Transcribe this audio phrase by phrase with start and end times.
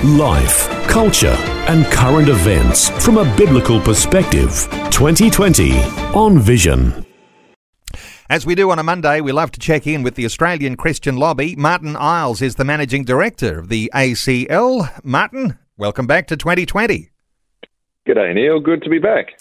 [0.00, 1.36] Life, culture,
[1.68, 4.66] and current events from a biblical perspective.
[4.90, 5.78] 2020
[6.12, 7.06] on Vision.
[8.28, 11.18] As we do on a Monday, we love to check in with the Australian Christian
[11.18, 11.54] Lobby.
[11.54, 14.90] Martin Iles is the managing director of the ACL.
[15.04, 17.10] Martin, welcome back to 2020.
[18.04, 18.58] G'day, Neil.
[18.58, 19.38] Good to be back.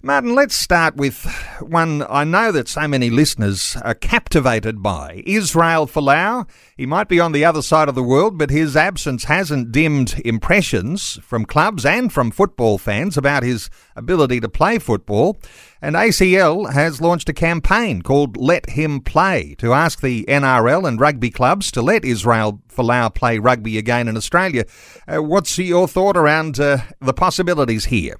[0.00, 1.26] Martin, let's start with
[1.60, 5.24] one I know that so many listeners are captivated by.
[5.26, 6.48] Israel Folau.
[6.76, 10.20] He might be on the other side of the world, but his absence hasn't dimmed
[10.24, 15.40] impressions from clubs and from football fans about his ability to play football.
[15.82, 21.00] And ACL has launched a campaign called Let Him Play to ask the NRL and
[21.00, 24.64] rugby clubs to let Israel Folau play rugby again in Australia.
[25.08, 28.14] Uh, what's your thought around uh, the possibilities here?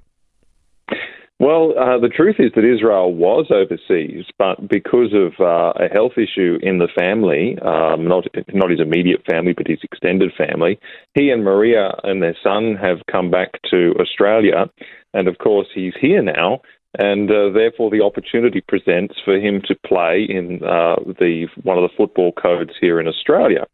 [1.41, 6.15] Well, uh, the truth is that Israel was overseas, but because of uh, a health
[6.17, 10.81] issue in the family, um, not not his immediate family, but his extended family,
[11.15, 14.69] he and Maria and their son have come back to Australia,
[15.15, 16.61] and of course he's here now,
[16.99, 21.89] and uh, therefore the opportunity presents for him to play in uh, the one of
[21.89, 23.65] the football codes here in Australia.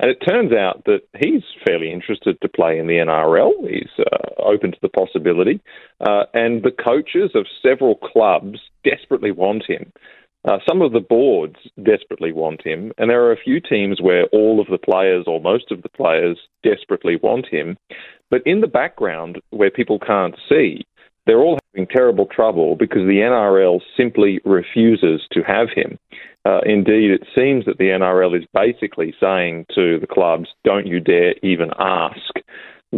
[0.00, 3.68] And it turns out that he's fairly interested to play in the NRL.
[3.68, 5.60] He's uh, open to the possibility.
[6.00, 9.92] Uh, and the coaches of several clubs desperately want him.
[10.48, 14.24] Uh, some of the boards desperately want him, and there are a few teams where
[14.32, 17.76] all of the players or most of the players desperately want him.
[18.30, 20.86] But in the background, where people can't see,
[21.26, 25.98] they're all having terrible trouble because the NRL simply refuses to have him.
[26.46, 31.00] Uh, indeed, it seems that the NRL is basically saying to the clubs, don't you
[31.00, 32.34] dare even ask.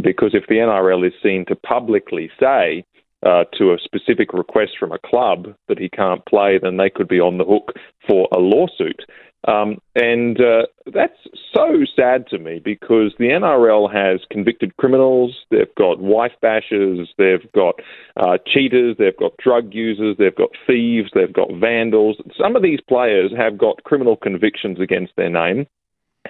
[0.01, 2.85] Because if the NRL is seen to publicly say
[3.27, 7.09] uh, to a specific request from a club that he can't play, then they could
[7.09, 7.73] be on the hook
[8.09, 9.03] for a lawsuit.
[9.49, 11.19] Um, and uh, that's
[11.53, 17.51] so sad to me because the NRL has convicted criminals, they've got wife bashers, they've
[17.53, 17.75] got
[18.17, 22.19] uh, cheaters, they've got drug users, they've got thieves, they've got vandals.
[22.41, 25.67] Some of these players have got criminal convictions against their name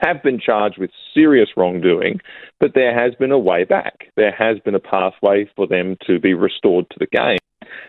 [0.00, 2.20] have been charged with serious wrongdoing,
[2.60, 4.06] but there has been a way back.
[4.16, 7.38] There has been a pathway for them to be restored to the game.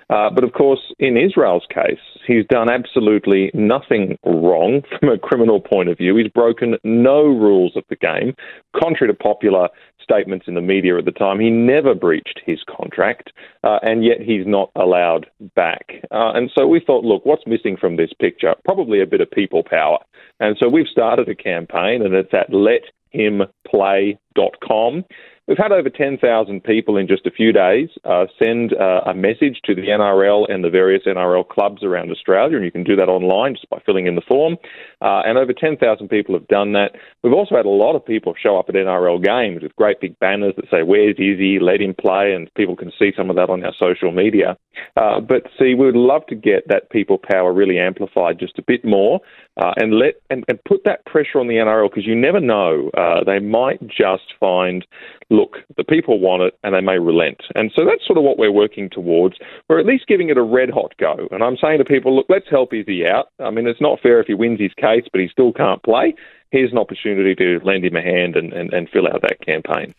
[0.09, 5.59] Uh, but of course, in Israel's case, he's done absolutely nothing wrong from a criminal
[5.59, 6.15] point of view.
[6.15, 8.35] He's broken no rules of the game.
[8.75, 9.69] Contrary to popular
[10.01, 13.31] statements in the media at the time, he never breached his contract,
[13.63, 15.25] uh, and yet he's not allowed
[15.55, 15.93] back.
[16.11, 18.53] Uh, and so we thought, look, what's missing from this picture?
[18.65, 19.99] Probably a bit of people power.
[20.39, 25.05] And so we've started a campaign, and it's at letHimPlay.com.
[25.45, 29.59] We've had over 10,000 people in just a few days uh, send uh, a message
[29.65, 33.09] to the NRL and the various NRL clubs around Australia, and you can do that
[33.09, 34.55] online just by filling in the form.
[35.01, 36.91] Uh, and over 10,000 people have done that.
[37.23, 40.17] We've also had a lot of people show up at NRL games with great big
[40.19, 41.59] banners that say, Where's Izzy?
[41.59, 44.57] Let him play, and people can see some of that on our social media.
[44.95, 48.63] Uh, but see, we would love to get that people power really amplified just a
[48.65, 49.19] bit more
[49.57, 52.89] uh, and let and, and put that pressure on the NRL because you never know.
[52.97, 54.85] Uh, they might just find
[55.29, 57.41] look, the people want it and they may relent.
[57.55, 59.37] And so that's sort of what we're working towards.
[59.67, 61.27] We're at least giving it a red hot go.
[61.31, 63.29] And I'm saying to people, look, let's help Izzy out.
[63.39, 66.13] I mean, it's not fair if he wins his case, but he still can't play.
[66.53, 69.95] Here's an opportunity to lend him a hand and, and, and fill out that campaign.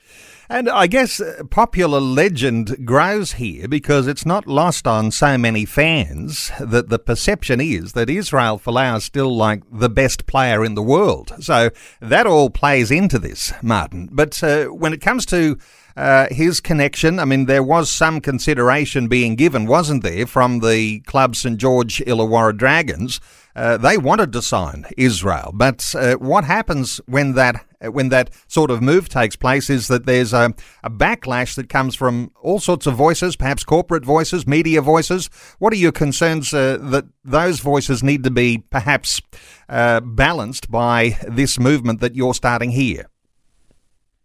[0.48, 1.20] And I guess
[1.50, 7.60] popular legend grows here because it's not lost on so many fans that the perception
[7.60, 11.32] is that Israel Folau is still like the best player in the world.
[11.40, 11.70] So
[12.00, 14.08] that all plays into this, Martin.
[14.12, 15.58] But uh, when it comes to
[15.96, 21.00] uh, his connection, I mean, there was some consideration being given, wasn't there, from the
[21.00, 23.18] club St George Illawarra Dragons
[23.56, 28.70] uh, they wanted to sign Israel, but uh, what happens when that when that sort
[28.70, 32.86] of move takes place is that there's a, a, backlash that comes from all sorts
[32.86, 35.28] of voices, perhaps corporate voices, media voices.
[35.58, 39.20] What are your concerns uh, that those voices need to be perhaps
[39.68, 43.10] uh, balanced by this movement that you're starting here?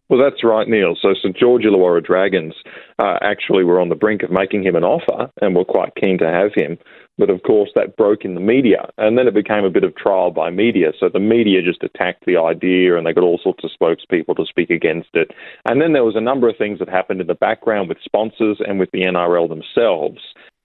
[0.09, 0.95] Well, that's right, Neil.
[0.99, 2.55] So St George Illawarra Dragons
[2.97, 6.17] uh, actually were on the brink of making him an offer and were quite keen
[6.17, 6.79] to have him.
[7.19, 9.94] But of course, that broke in the media, and then it became a bit of
[9.95, 10.94] trial by media.
[10.98, 14.45] So the media just attacked the idea, and they got all sorts of spokespeople to
[14.45, 15.31] speak against it.
[15.66, 18.62] And then there was a number of things that happened in the background with sponsors
[18.66, 20.19] and with the NRL themselves.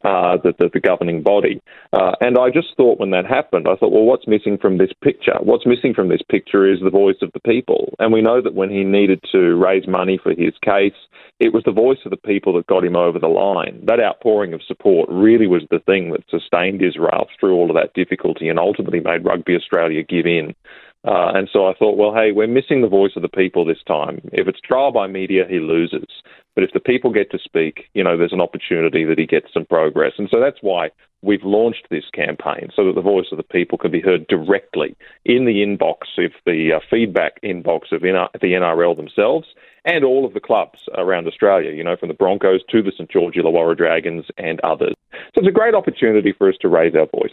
[0.05, 1.61] Uh, the, the, the, governing body.
[1.93, 4.93] Uh, and I just thought when that happened, I thought, well, what's missing from this
[5.03, 5.37] picture?
[5.41, 7.95] What's missing from this picture is the voice of the people.
[7.99, 10.93] And we know that when he needed to raise money for his case,
[11.41, 13.83] it was the voice of the people that got him over the line.
[13.87, 17.95] That outpouring of support really was the thing that sustained Israel through all of that
[17.95, 20.55] difficulty and ultimately made Rugby Australia give in.
[21.05, 23.83] Uh, and so I thought, well, hey, we're missing the voice of the people this
[23.87, 24.21] time.
[24.33, 26.09] If it's trial by media, he loses.
[26.55, 29.53] But if the people get to speak, you know, there's an opportunity that he gets
[29.53, 30.13] some progress.
[30.19, 30.91] And so that's why
[31.21, 34.97] we've launched this campaign so that the voice of the people can be heard directly
[35.25, 39.49] in the inbox if the uh, feedback inbox of the NRL themselves
[39.85, 43.11] and all of the clubs around Australia, you know, from the Broncos to the St
[43.11, 44.95] George Illawarra Dragons and others.
[45.13, 47.33] So it's a great opportunity for us to raise our voice.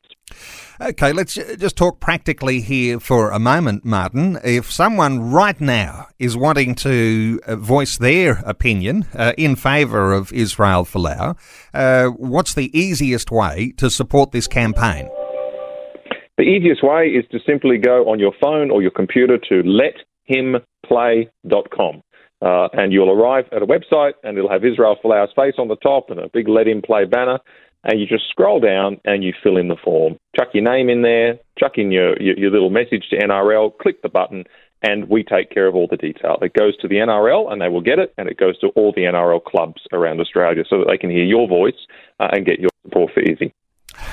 [0.82, 4.40] Okay, let's just talk practically here for a moment, Martin.
[4.44, 10.34] If someone right now is wanting to uh, voice their opinion uh, in favour of
[10.34, 11.38] Israel Folau,
[11.74, 15.10] uh, what's the easiest way to support this campaign?
[16.38, 19.62] The easiest way is to simply go on your phone or your computer to
[20.30, 22.02] letHimPlay.com.
[22.42, 25.76] Uh, and you'll arrive at a website and it'll have Israel Folau's face on the
[25.76, 27.40] top and a big Let Him Play banner
[27.84, 30.18] and you just scroll down and you fill in the form.
[30.36, 34.02] Chuck your name in there, chuck in your, your, your, little message to NRL, click
[34.02, 34.44] the button,
[34.84, 36.38] and we take care of all the detail.
[36.42, 38.92] It goes to the NRL and they will get it, and it goes to all
[38.96, 41.88] the NRL clubs around Australia so that they can hear your voice
[42.20, 43.54] uh, and get your support for Izzy.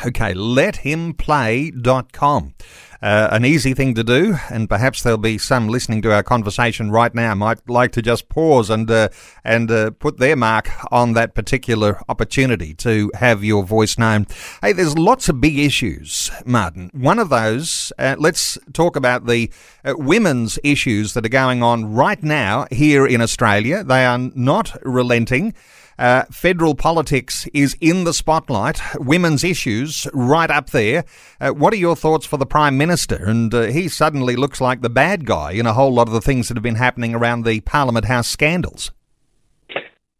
[0.07, 2.55] Okay, letHimPlay.com.
[3.01, 6.91] Uh, an easy thing to do, and perhaps there'll be some listening to our conversation
[6.91, 9.09] right now might like to just pause and uh,
[9.45, 14.27] and uh, put their mark on that particular opportunity to have your voice known.
[14.63, 16.91] Hey, there's lots of big issues, Martin.
[16.93, 19.49] One of those, uh, let's talk about the
[19.85, 23.85] uh, women's issues that are going on right now here in Australia.
[23.85, 25.55] They are not relenting.
[25.99, 31.05] Uh, federal politics is in the spotlight, women's issues right up there.
[31.41, 33.17] Uh, what are your thoughts for the Prime Minister?
[33.17, 36.21] And uh, he suddenly looks like the bad guy in a whole lot of the
[36.21, 38.93] things that have been happening around the Parliament House scandals.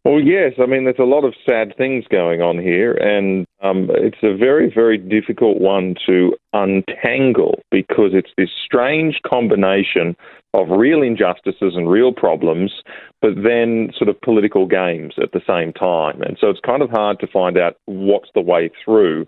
[0.09, 0.53] Well, yes.
[0.59, 4.35] I mean, there's a lot of sad things going on here, and um, it's a
[4.35, 10.15] very, very difficult one to untangle because it's this strange combination
[10.55, 12.81] of real injustices and real problems,
[13.21, 16.23] but then sort of political games at the same time.
[16.23, 19.27] And so it's kind of hard to find out what's the way through.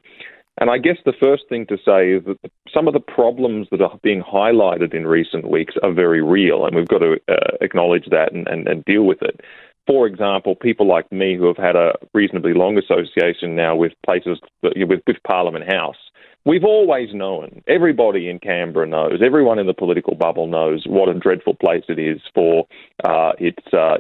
[0.60, 3.81] And I guess the first thing to say is that some of the problems that
[3.81, 8.06] are being highlighted in recent weeks are very real, and we've got to uh, acknowledge
[8.10, 9.42] that and, and, and deal with it.
[9.88, 14.39] For example, people like me who have had a reasonably long association now with places
[14.62, 15.98] with, with Parliament House,
[16.45, 17.63] we've always known.
[17.68, 19.22] Everybody in Canberra knows.
[19.25, 22.68] Everyone in the political bubble knows what a dreadful place it is for
[23.04, 23.98] uh, it's uh,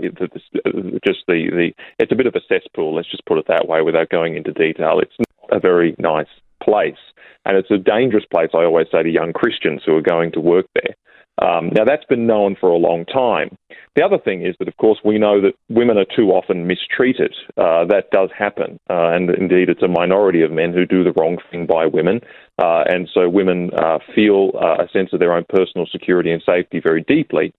[1.05, 2.95] just the, the it's a bit of a cesspool.
[2.95, 4.99] Let's just put it that way, without going into detail.
[4.99, 6.27] It's not a very nice
[6.63, 7.01] place,
[7.45, 8.49] and it's a dangerous place.
[8.53, 10.95] I always say to young Christians who are going to work there.
[11.41, 13.57] Um, now, that's been known for a long time.
[13.95, 17.33] The other thing is that, of course, we know that women are too often mistreated.
[17.57, 18.79] Uh, that does happen.
[18.89, 22.21] Uh, and indeed, it's a minority of men who do the wrong thing by women.
[22.61, 26.43] Uh, and so women uh, feel uh, a sense of their own personal security and
[26.45, 27.53] safety very deeply.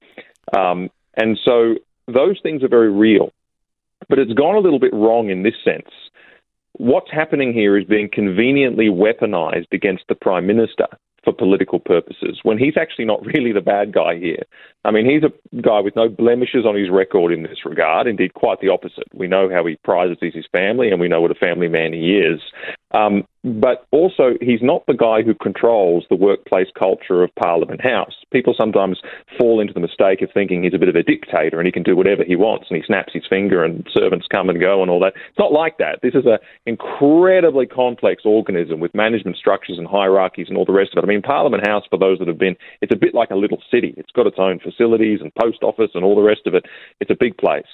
[0.56, 1.74] Um, and so
[2.06, 3.32] those things are very real.
[4.08, 5.90] But it's gone a little bit wrong in this sense.
[6.74, 10.86] What's happening here is being conveniently weaponized against the Prime Minister
[11.24, 14.42] for political purposes when he's actually not really the bad guy here.
[14.84, 18.06] I mean, he's a guy with no blemishes on his record in this regard.
[18.06, 19.06] Indeed, quite the opposite.
[19.14, 22.18] We know how he prizes his family, and we know what a family man he
[22.18, 22.40] is.
[22.90, 28.14] Um, but also, he's not the guy who controls the workplace culture of Parliament House.
[28.32, 29.00] People sometimes
[29.36, 31.82] fall into the mistake of thinking he's a bit of a dictator and he can
[31.82, 34.92] do whatever he wants and he snaps his finger and servants come and go and
[34.92, 35.14] all that.
[35.28, 35.98] It's not like that.
[36.02, 40.90] This is an incredibly complex organism with management structures and hierarchies and all the rest
[40.92, 41.06] of it.
[41.06, 43.60] I mean, Parliament House, for those that have been, it's a bit like a little
[43.72, 43.92] city.
[43.96, 46.64] It's got its own facilities and post office and all the rest of it.
[47.00, 47.66] It's a big place.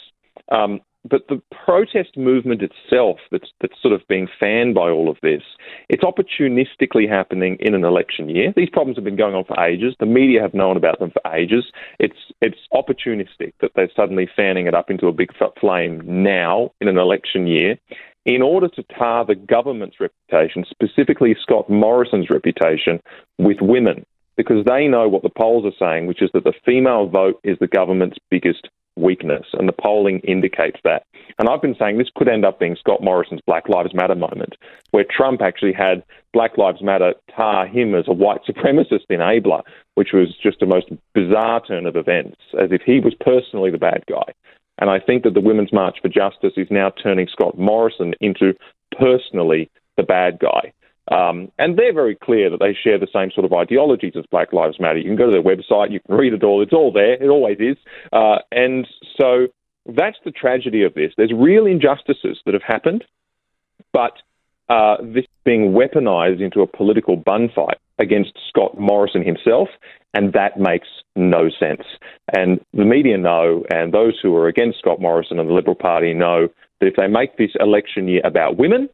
[0.50, 5.16] Um, but the protest movement itself, that's, that's sort of being fanned by all of
[5.22, 5.42] this,
[5.88, 8.52] it's opportunistically happening in an election year.
[8.56, 9.94] These problems have been going on for ages.
[10.00, 11.64] The media have known about them for ages.
[11.98, 16.88] It's it's opportunistic that they're suddenly fanning it up into a big flame now in
[16.88, 17.78] an election year,
[18.26, 23.00] in order to tar the government's reputation, specifically Scott Morrison's reputation,
[23.38, 24.04] with women
[24.38, 27.58] because they know what the polls are saying, which is that the female vote is
[27.58, 31.02] the government's biggest weakness, and the polling indicates that.
[31.38, 34.54] And I've been saying this could end up being Scott Morrison's Black Lives Matter moment,
[34.92, 39.62] where Trump actually had Black Lives Matter tar him as a white supremacist enabler,
[39.96, 43.78] which was just a most bizarre turn of events, as if he was personally the
[43.78, 44.32] bad guy.
[44.80, 48.54] And I think that the Women's March for Justice is now turning Scott Morrison into
[48.96, 50.72] personally the bad guy.
[51.10, 54.52] Um, and they're very clear that they share the same sort of ideologies as Black
[54.52, 54.98] Lives Matter.
[54.98, 57.28] You can go to their website, you can read it all, it's all there, it
[57.28, 57.76] always is.
[58.12, 58.86] Uh, and
[59.18, 59.48] so
[59.86, 61.12] that's the tragedy of this.
[61.16, 63.04] There's real injustices that have happened,
[63.92, 64.12] but
[64.68, 69.68] uh, this being weaponized into a political bun fight against Scott Morrison himself,
[70.14, 71.82] and that makes no sense.
[72.36, 76.12] And the media know, and those who are against Scott Morrison and the Liberal Party
[76.12, 76.48] know
[76.80, 78.88] that if they make this election year about women,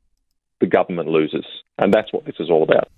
[0.60, 1.44] the government loses.
[1.78, 2.88] And that's what this is all about.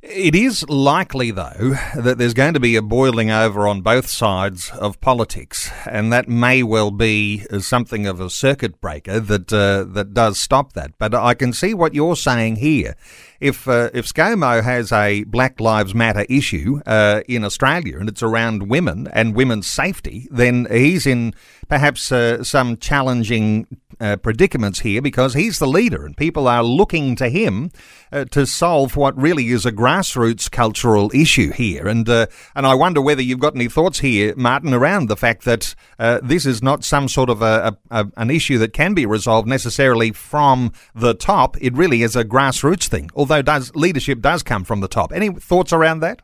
[0.00, 4.70] It is likely, though, that there's going to be a boiling over on both sides
[4.70, 10.14] of politics, and that may well be something of a circuit breaker that uh, that
[10.14, 10.92] does stop that.
[10.98, 12.94] But I can see what you're saying here.
[13.40, 18.22] If uh, if ScoMo has a Black Lives Matter issue uh, in Australia and it's
[18.22, 21.34] around women and women's safety, then he's in
[21.68, 23.66] perhaps uh, some challenging
[24.00, 27.70] uh, predicaments here because he's the leader and people are looking to him
[28.12, 31.86] uh, to solve what really is a grassroots cultural issue here.
[31.88, 35.44] And uh, and I wonder whether you've got any thoughts here, Martin, around the fact
[35.44, 39.06] that uh, this is not some sort of a, a, an issue that can be
[39.06, 41.56] resolved necessarily from the top.
[41.60, 45.12] It really is a grassroots thing, although does leadership does come from the top.
[45.12, 46.22] Any thoughts around that?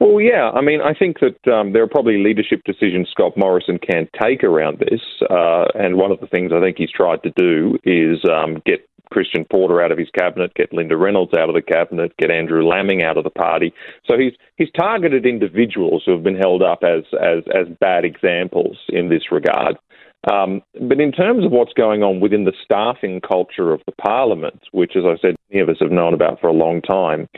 [0.00, 0.50] Well, yeah.
[0.50, 4.44] I mean, I think that um, there are probably leadership decisions Scott Morrison can take
[4.44, 5.00] around this.
[5.28, 8.88] Uh, and one of the things I think he's tried to do is um, get
[9.10, 12.66] Christian Porter out of his cabinet, get Linda Reynolds out of the cabinet, get Andrew
[12.66, 13.72] Laming out of the party.
[14.06, 18.76] So he's he's targeted individuals who have been held up as as as bad examples
[18.88, 19.76] in this regard.
[20.30, 24.60] Um, but in terms of what's going on within the staffing culture of the parliament,
[24.72, 27.28] which, as I said, many of us have known about for a long time,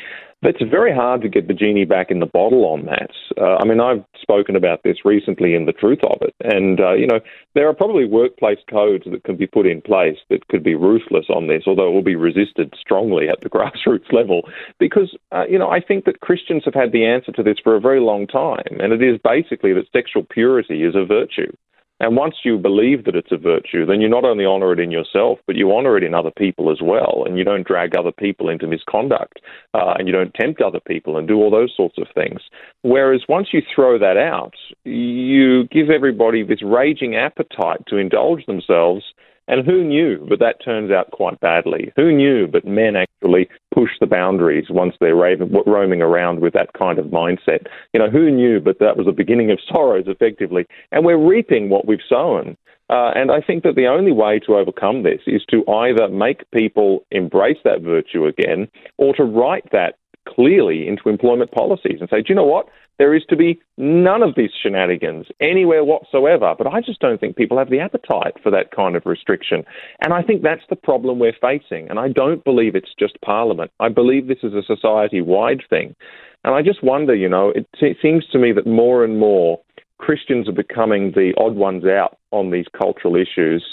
[0.43, 3.11] it's very hard to get the genie back in the bottle on that.
[3.39, 6.95] Uh, I mean, I've spoken about this recently in the truth of it, and uh,
[6.95, 7.21] you know,
[7.55, 11.27] there are probably workplace codes that can be put in place that could be ruthless
[11.29, 14.49] on this, although it will be resisted strongly at the grassroots level.
[14.79, 17.77] Because uh, you know, I think that Christians have had the answer to this for
[17.77, 21.53] a very long time, and it is basically that sexual purity is a virtue.
[22.01, 24.91] And once you believe that it's a virtue, then you not only honor it in
[24.91, 27.25] yourself, but you honor it in other people as well.
[27.27, 29.41] And you don't drag other people into misconduct,
[29.75, 32.41] uh, and you don't tempt other people and do all those sorts of things.
[32.83, 34.55] Whereas once you throw that out,
[34.85, 39.05] you give everybody this raging appetite to indulge themselves
[39.49, 40.27] and who knew?
[40.29, 41.93] But that turns out quite badly.
[41.97, 42.47] Who knew?
[42.47, 47.67] But men actually push the boundaries once they're roaming around with that kind of mindset.
[47.93, 48.61] You know, who knew?
[48.61, 50.67] But that was the beginning of sorrows, effectively.
[50.93, 52.57] And we're reaping what we've sown.
[52.91, 56.51] Uh, and I think that the only way to overcome this is to either make
[56.51, 58.69] people embrace that virtue again
[58.99, 59.95] or to write that
[60.29, 62.67] clearly into employment policies and say, do you know what?
[62.99, 66.55] There is to be none of these shenanigans anywhere whatsoever.
[66.57, 69.65] But I just don't think people have the appetite for that kind of restriction.
[70.03, 71.89] And I think that's the problem we're facing.
[71.89, 73.71] And I don't believe it's just Parliament.
[73.81, 75.97] I believe this is a society wide thing.
[76.45, 77.67] And I just wonder, you know, it
[78.03, 79.61] seems to me that more and more
[79.99, 83.65] Christians are becoming the odd ones out on these cultural issues.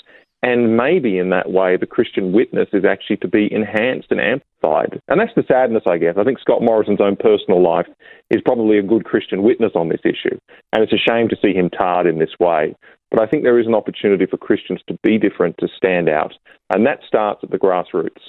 [0.44, 5.02] And maybe in that way, the Christian witness is actually to be enhanced and amplified.
[5.08, 6.16] And that's the sadness, I guess.
[6.18, 7.88] I think Scott Morrison's own personal life
[8.30, 10.38] is probably a good Christian witness on this issue.
[10.74, 12.76] And it's a shame to see him tarred in this way.
[13.10, 16.34] But I think there is an opportunity for Christians to be different, to stand out.
[16.74, 18.22] And that starts at the grassroots.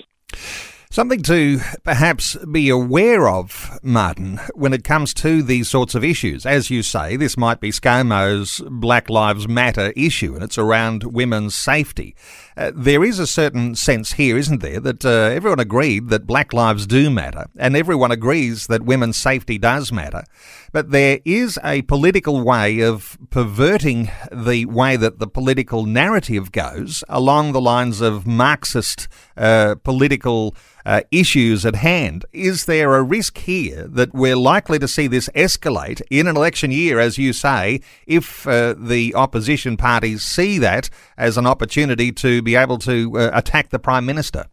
[0.90, 6.46] Something to perhaps be aware of, Martin, when it comes to these sorts of issues.
[6.46, 11.54] As you say, this might be ScoMo's Black Lives Matter issue, and it's around women's
[11.54, 12.16] safety.
[12.58, 16.52] Uh, there is a certain sense here, isn't there, that uh, everyone agreed that black
[16.52, 20.24] lives do matter, and everyone agrees that women's safety does matter.
[20.72, 27.04] But there is a political way of perverting the way that the political narrative goes
[27.08, 32.24] along the lines of Marxist uh, political uh, issues at hand.
[32.32, 36.70] Is there a risk here that we're likely to see this escalate in an election
[36.70, 40.88] year, as you say, if uh, the opposition parties see that
[41.18, 44.46] as an opportunity to be able to uh, attack the Prime Minister?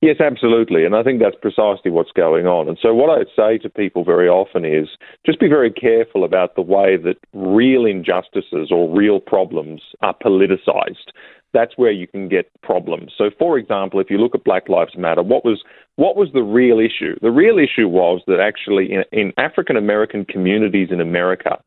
[0.00, 0.84] Yes, absolutely.
[0.84, 2.68] And I think that's precisely what's going on.
[2.68, 4.88] And so, what I'd say to people very often is
[5.24, 11.10] just be very careful about the way that real injustices or real problems are politicized
[11.56, 13.12] that's where you can get problems.
[13.16, 15.62] So, for example, if you look at Black Lives Matter, what was
[15.94, 17.16] what was the real issue?
[17.22, 21.58] The real issue was that actually in, in African American communities in America,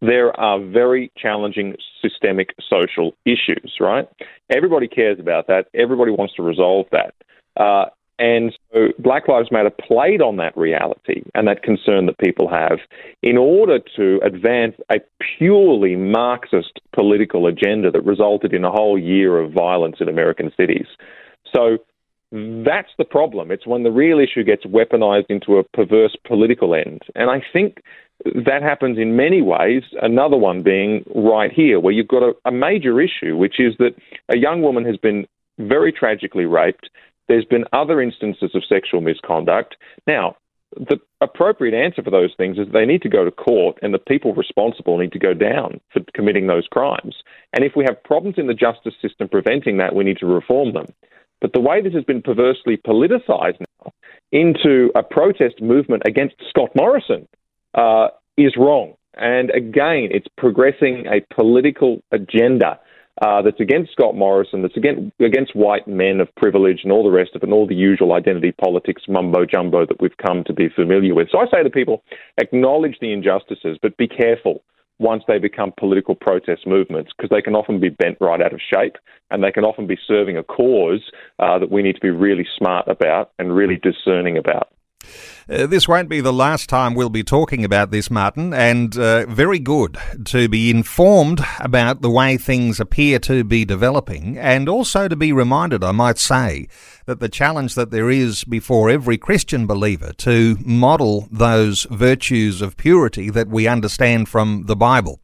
[0.00, 3.76] there are very challenging systemic social issues.
[3.80, 4.08] Right?
[4.50, 5.66] Everybody cares about that.
[5.74, 7.14] Everybody wants to resolve that.
[7.56, 7.86] Uh,
[8.18, 12.78] and so Black Lives Matter played on that reality and that concern that people have
[13.22, 14.96] in order to advance a
[15.38, 20.86] purely Marxist political agenda that resulted in a whole year of violence in American cities.
[21.54, 21.78] So
[22.36, 23.50] that's the problem.
[23.50, 27.02] It's when the real issue gets weaponized into a perverse political end.
[27.14, 27.82] And I think
[28.24, 29.82] that happens in many ways.
[30.02, 33.94] Another one being right here, where you've got a, a major issue, which is that
[34.28, 35.26] a young woman has been
[35.58, 36.90] very tragically raped.
[37.28, 39.76] There's been other instances of sexual misconduct.
[40.06, 40.36] Now,
[40.74, 43.98] the appropriate answer for those things is they need to go to court and the
[43.98, 47.16] people responsible need to go down for committing those crimes.
[47.52, 50.72] And if we have problems in the justice system preventing that, we need to reform
[50.74, 50.86] them.
[51.40, 53.92] But the way this has been perversely politicized now
[54.32, 57.28] into a protest movement against Scott Morrison
[57.74, 58.94] uh, is wrong.
[59.14, 62.78] And again, it's progressing a political agenda
[63.22, 67.10] uh, that's against Scott Morrison, that's against, against white men of privilege and all the
[67.10, 70.52] rest of it, and all the usual identity politics mumbo jumbo that we've come to
[70.52, 71.28] be familiar with.
[71.32, 72.02] So I say to people,
[72.36, 74.62] acknowledge the injustices, but be careful
[74.98, 78.60] once they become political protest movements because they can often be bent right out of
[78.72, 78.96] shape
[79.30, 82.46] and they can often be serving a cause uh, that we need to be really
[82.56, 84.72] smart about and really discerning about.
[85.48, 89.24] Uh, this won't be the last time we'll be talking about this, Martin, and uh,
[89.26, 95.06] very good to be informed about the way things appear to be developing, and also
[95.06, 96.66] to be reminded, I might say,
[97.04, 102.76] that the challenge that there is before every Christian believer to model those virtues of
[102.76, 105.20] purity that we understand from the Bible.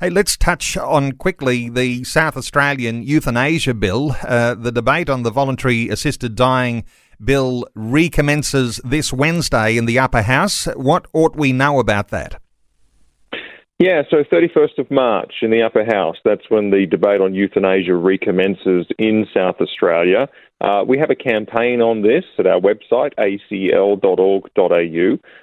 [0.00, 5.30] Hey, let's touch on quickly the South Australian euthanasia bill, uh, the debate on the
[5.30, 6.86] voluntary assisted dying
[7.22, 10.66] bill recommences this Wednesday in the upper house.
[10.76, 12.40] What ought we know about that?
[13.78, 17.94] Yeah, so 31st of March in the upper house, that's when the debate on euthanasia
[17.94, 20.28] recommences in South Australia.
[20.60, 23.98] Uh, we have a campaign on this at our website, acl.org.au.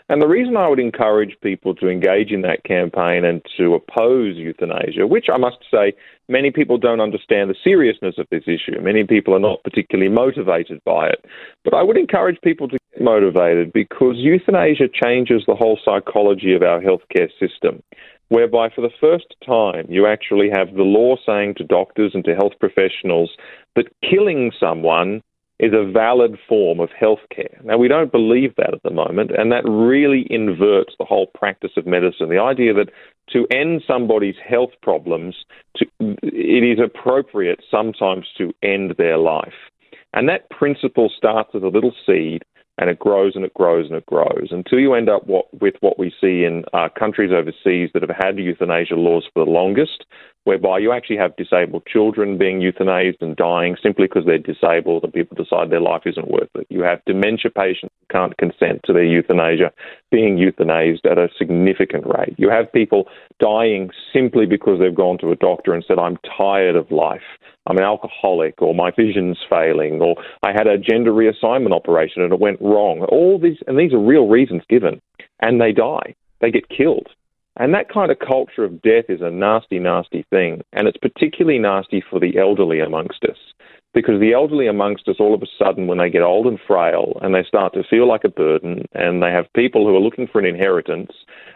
[0.10, 4.36] And the reason I would encourage people to engage in that campaign and to oppose
[4.36, 5.94] euthanasia, which I must say,
[6.28, 8.80] many people don't understand the seriousness of this issue.
[8.82, 11.24] Many people are not particularly motivated by it.
[11.64, 16.62] But I would encourage people to get motivated because euthanasia changes the whole psychology of
[16.62, 17.82] our healthcare system
[18.30, 22.36] whereby for the first time you actually have the law saying to doctors and to
[22.36, 23.30] health professionals
[23.76, 25.22] that killing someone
[25.60, 27.64] is a valid form of healthcare.
[27.64, 31.72] Now, we don't believe that at the moment, and that really inverts the whole practice
[31.78, 32.30] of medicine.
[32.30, 32.90] The idea that
[33.30, 35.36] to end somebody's health problems,
[35.78, 39.54] to, it is appropriate sometimes to end their life.
[40.14, 42.44] And that principle starts as a little seed
[42.78, 45.76] and it grows and it grows and it grows until you end up what, with
[45.80, 50.06] what we see in uh, countries overseas that have had euthanasia laws for the longest,
[50.46, 55.12] whereby you actually have disabled children being euthanized and dying simply because they're disabled and
[55.12, 56.68] people decide their life isn't worth it.
[56.70, 59.72] You have dementia patients who can't consent to their euthanasia
[60.12, 62.36] being euthanized at a significant rate.
[62.38, 63.08] You have people
[63.40, 67.22] dying simply because they've gone to a doctor and said, I'm tired of life.
[67.68, 72.32] I'm an alcoholic, or my vision's failing, or I had a gender reassignment operation and
[72.32, 73.02] it went wrong.
[73.10, 75.02] All these, and these are real reasons given,
[75.40, 76.14] and they die.
[76.42, 77.08] They get killed.
[77.58, 80.62] And that kind of culture of death is a nasty, nasty thing.
[80.74, 83.38] And it's particularly nasty for the elderly amongst us.
[83.94, 87.18] Because the elderly amongst us, all of a sudden, when they get old and frail
[87.22, 90.28] and they start to feel like a burden and they have people who are looking
[90.28, 91.12] for an inheritance,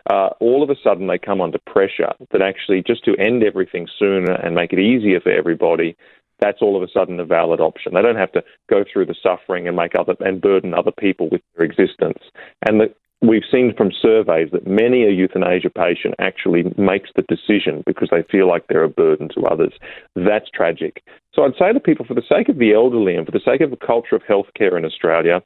[0.09, 3.89] uh, all of a sudden they come under pressure that actually just to end everything
[3.99, 5.97] sooner and make it easier for everybody,
[6.39, 7.93] that's all of a sudden a valid option.
[7.93, 11.27] They don't have to go through the suffering and make other and burden other people
[11.29, 12.19] with their existence.
[12.65, 17.83] And the, we've seen from surveys that many a euthanasia patient actually makes the decision
[17.85, 19.73] because they feel like they're a burden to others.
[20.15, 21.03] That's tragic.
[21.33, 23.61] So I'd say to people, for the sake of the elderly and for the sake
[23.61, 25.41] of the culture of healthcare in Australia,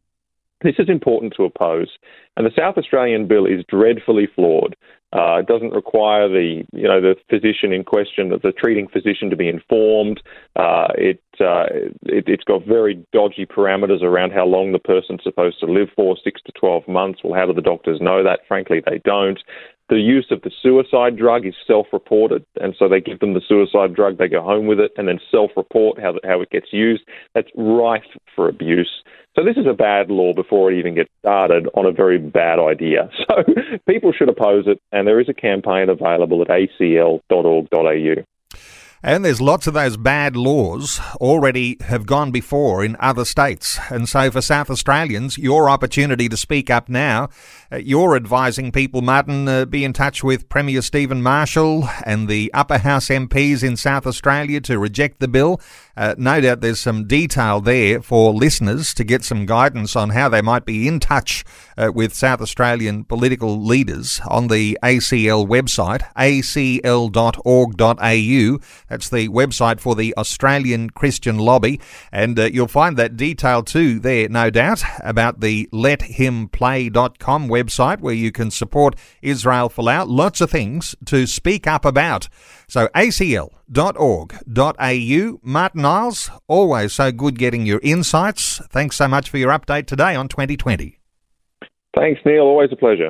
[0.64, 1.90] this is important to oppose.
[2.36, 4.76] And the South Australian bill is dreadfully flawed.
[5.14, 9.36] Uh, it doesn't require the you know the physician in question, the treating physician, to
[9.36, 10.20] be informed.
[10.56, 11.66] Uh, it, uh,
[12.04, 16.18] it has got very dodgy parameters around how long the person's supposed to live for,
[16.24, 17.20] six to twelve months.
[17.24, 18.40] Well, how do the doctors know that?
[18.48, 19.40] Frankly, they don't.
[19.90, 23.94] The use of the suicide drug is self-reported, and so they give them the suicide
[23.94, 27.04] drug, they go home with it, and then self-report how how it gets used.
[27.36, 28.02] That's rife
[28.36, 29.03] for abuse.
[29.36, 32.60] So this is a bad law before it even gets started on a very bad
[32.60, 33.10] idea.
[33.30, 33.44] So
[33.88, 38.24] people should oppose it, and there is a campaign available at acl.org.au.
[39.06, 43.78] And there's lots of those bad laws already have gone before in other states.
[43.90, 47.28] And so for South Australians, your opportunity to speak up now.
[47.70, 52.50] Uh, you're advising people, Martin, uh, be in touch with Premier Stephen Marshall and the
[52.54, 55.60] upper house MPs in South Australia to reject the bill.
[55.98, 60.30] Uh, no doubt there's some detail there for listeners to get some guidance on how
[60.30, 61.44] they might be in touch
[61.78, 66.54] uh, with South Australian political leaders on the ACL website, acl.org.au.
[68.94, 71.82] That's the website for the Australian Christian Lobby.
[72.12, 78.14] And uh, you'll find that detail too there, no doubt, about the letHimPlay.com website where
[78.14, 80.06] you can support Israel Folau.
[80.08, 82.30] Lots of things to speak up about.
[82.68, 83.50] So acl.org.au.
[85.42, 88.60] Martin Iles, always so good getting your insights.
[88.70, 91.00] Thanks so much for your update today on 2020.
[91.96, 92.44] Thanks, Neil.
[92.44, 93.10] Always a pleasure.